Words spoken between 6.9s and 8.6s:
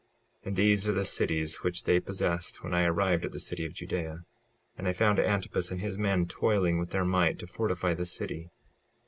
might to fortify the city.